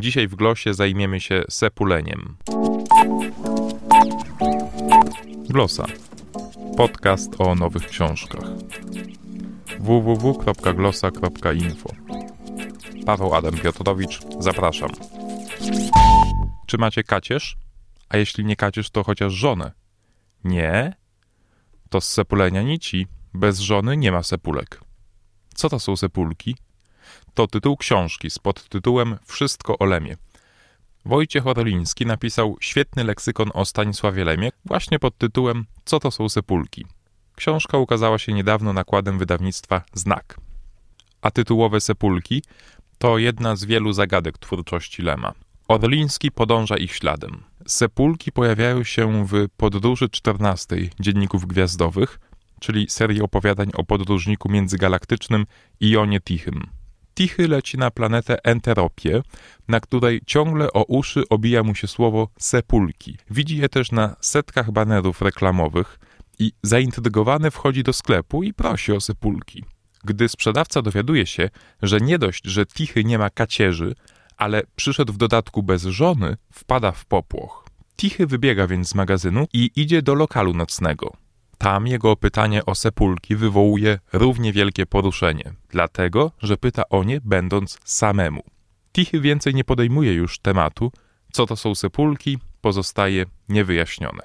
[0.00, 2.36] Dzisiaj w Glosie zajmiemy się sepuleniem.
[5.48, 5.86] Glosa.
[6.76, 8.44] Podcast o nowych książkach.
[9.78, 11.90] www.glosa.info
[13.06, 14.90] Paweł Adam Piotrowicz, zapraszam.
[16.66, 17.56] Czy macie kacierz?
[18.08, 19.72] A jeśli nie kacierz, to chociaż żonę.
[20.44, 20.94] Nie?
[21.90, 23.06] To z sepulenia nici.
[23.34, 24.80] Bez żony nie ma sepulek.
[25.54, 26.56] Co to są sepulki?
[27.34, 30.16] To tytuł książki z podtytułem Wszystko o Lemie.
[31.04, 36.86] Wojciech Orliński napisał świetny leksykon o Stanisławie Lemie właśnie pod tytułem Co to są sepulki.
[37.36, 40.40] Książka ukazała się niedawno nakładem wydawnictwa Znak.
[41.22, 42.42] A tytułowe sepulki
[42.98, 45.32] to jedna z wielu zagadek twórczości Lema.
[45.68, 47.42] Orliński podąża ich śladem.
[47.66, 52.20] Sepulki pojawiają się w Podróży 14 Dzienników Gwiazdowych,
[52.60, 55.46] czyli serii opowiadań o podróżniku międzygalaktycznym
[55.82, 56.66] Ionie Tichym.
[57.16, 59.22] Tichy leci na planetę Enteropię,
[59.68, 63.16] na której ciągle o uszy obija mu się słowo sepulki.
[63.30, 65.98] Widzi je też na setkach banerów reklamowych
[66.38, 69.64] i zaintrygowany wchodzi do sklepu i prosi o sepulki.
[70.04, 71.50] Gdy sprzedawca dowiaduje się,
[71.82, 73.94] że nie dość, że Tichy nie ma kacierzy,
[74.36, 77.68] ale przyszedł w dodatku bez żony, wpada w popłoch.
[77.96, 81.25] Tichy wybiega więc z magazynu i idzie do lokalu nocnego.
[81.58, 87.78] Tam jego pytanie o sepulki wywołuje równie wielkie poruszenie, dlatego, że pyta o nie będąc
[87.84, 88.42] samemu.
[88.92, 90.92] Tichy więcej nie podejmuje już tematu,
[91.32, 94.22] co to są sepulki, pozostaje niewyjaśnione.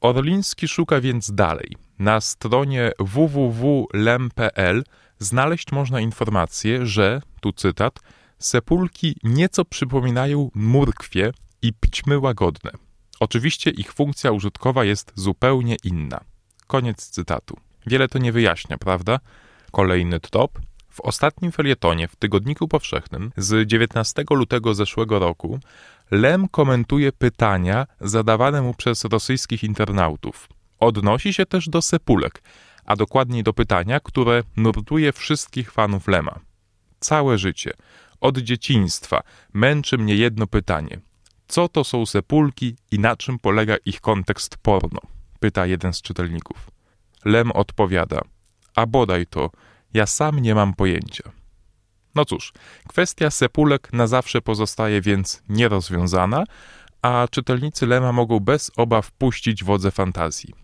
[0.00, 1.76] Orliński szuka więc dalej.
[1.98, 4.84] Na stronie www.lem.pl
[5.18, 8.00] znaleźć można informację, że, tu cytat,
[8.38, 11.32] sepulki nieco przypominają murkwie
[11.62, 12.70] i pćmy łagodne.
[13.20, 16.20] Oczywiście ich funkcja użytkowa jest zupełnie inna.
[16.74, 17.56] Koniec cytatu.
[17.86, 19.20] Wiele to nie wyjaśnia, prawda?
[19.72, 20.58] Kolejny top.
[20.90, 25.58] W ostatnim felietonie w Tygodniku Powszechnym z 19 lutego zeszłego roku
[26.10, 30.48] Lem komentuje pytania zadawane mu przez rosyjskich internautów.
[30.80, 32.42] Odnosi się też do sepulek,
[32.84, 36.40] a dokładniej do pytania, które nurtuje wszystkich fanów Lema.
[37.00, 37.72] Całe życie,
[38.20, 41.00] od dzieciństwa, męczy mnie jedno pytanie.
[41.48, 45.13] Co to są sepulki i na czym polega ich kontekst porno?
[45.44, 46.70] Pyta jeden z czytelników.
[47.24, 48.20] Lem odpowiada:
[48.74, 49.50] A bodaj to,
[49.94, 51.32] ja sam nie mam pojęcia.
[52.14, 52.52] No cóż,
[52.88, 56.44] kwestia sepulek na zawsze pozostaje więc nierozwiązana,
[57.02, 60.54] a czytelnicy Lema mogą bez obaw puścić wodze fantazji.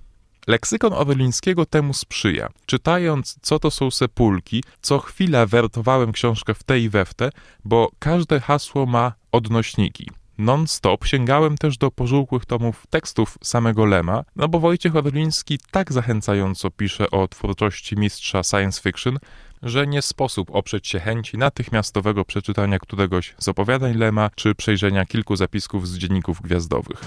[0.47, 2.49] Leksykon Orlińskiego temu sprzyja.
[2.67, 7.31] Czytając, co to są sepulki, co chwila wertowałem książkę w te i we w te,
[7.65, 14.49] bo każde hasło ma odnośniki non-stop sięgałem też do pożółkłych tomów tekstów samego Lema, no
[14.49, 19.19] bo Wojciech Orliński tak zachęcająco pisze o twórczości mistrza science fiction,
[19.63, 25.37] że nie sposób oprzeć się chęci natychmiastowego przeczytania któregoś z opowiadań Lema czy przejrzenia kilku
[25.37, 27.05] zapisków z dzienników gwiazdowych.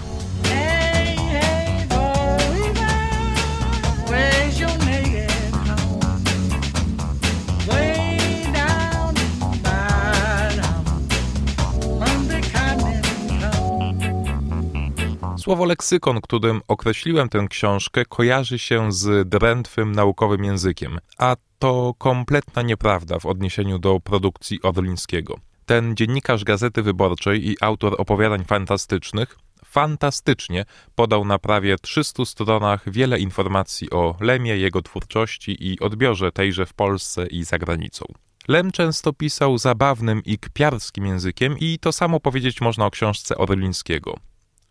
[15.44, 22.62] Słowo leksykon, którym określiłem tę książkę, kojarzy się z drętwym naukowym językiem, a to kompletna
[22.62, 25.38] nieprawda w odniesieniu do produkcji Orlińskiego.
[25.66, 33.18] Ten dziennikarz Gazety Wyborczej i autor opowiadań fantastycznych fantastycznie podał na prawie 300 stronach wiele
[33.18, 38.04] informacji o Lemie, jego twórczości i odbiorze tejże w Polsce i za granicą.
[38.48, 44.18] Lem często pisał zabawnym i kpiarskim językiem i to samo powiedzieć można o książce Orlińskiego.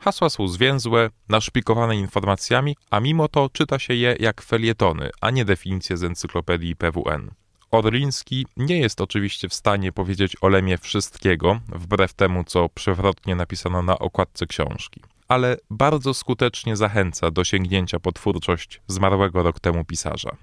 [0.04, 5.46] Hasła są zwięzłe, naszpikowane informacjami, a mimo to czyta się je jak felietony, a nie
[5.46, 7.32] definicje z encyklopedii PWN.
[7.72, 13.82] Orliński nie jest oczywiście w stanie powiedzieć o Lemie wszystkiego, wbrew temu, co przewrotnie napisano
[13.82, 20.38] na okładce książki, ale bardzo skutecznie zachęca do sięgnięcia po twórczość zmarłego rok temu pisarza.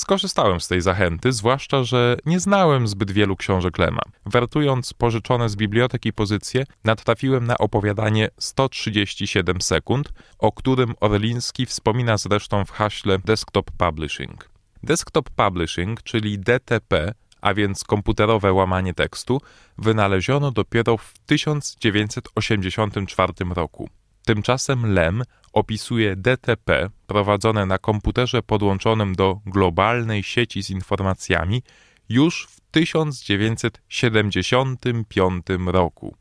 [0.00, 4.02] Skorzystałem z tej zachęty, zwłaszcza, że nie znałem zbyt wielu książek Lema.
[4.26, 12.64] Wertując pożyczone z biblioteki pozycje, natrafiłem na opowiadanie 137 sekund, o którym Orliński wspomina zresztą
[12.64, 14.50] w haśle Desktop Publishing.
[14.82, 19.40] Desktop Publishing, czyli DTP, a więc komputerowe łamanie tekstu,
[19.78, 23.88] wynaleziono dopiero w 1984 roku.
[24.24, 31.62] Tymczasem Lem opisuje DTP prowadzone na komputerze podłączonym do globalnej sieci z informacjami
[32.08, 36.14] już w 1975 roku.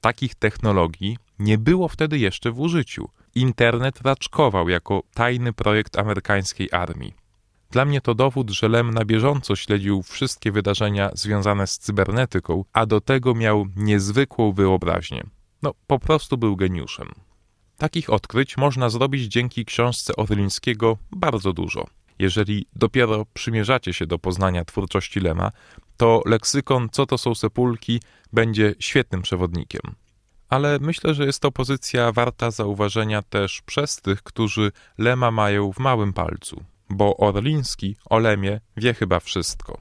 [0.00, 3.08] Takich technologii nie było wtedy jeszcze w użyciu.
[3.34, 7.14] Internet raczkował jako tajny projekt amerykańskiej armii.
[7.70, 12.86] Dla mnie to dowód, że Lem na bieżąco śledził wszystkie wydarzenia związane z cybernetyką, a
[12.86, 15.22] do tego miał niezwykłą wyobraźnię.
[15.62, 17.08] No, po prostu był geniuszem.
[17.80, 21.86] Takich odkryć można zrobić dzięki książce Orlińskiego bardzo dużo.
[22.18, 25.50] Jeżeli dopiero przymierzacie się do poznania twórczości Lema,
[25.96, 28.00] to leksykon Co to są sepulki
[28.32, 29.80] będzie świetnym przewodnikiem.
[30.48, 35.78] Ale myślę, że jest to pozycja warta zauważenia też przez tych, którzy Lema mają w
[35.78, 39.80] małym palcu, bo Orliński o Lemie wie chyba wszystko.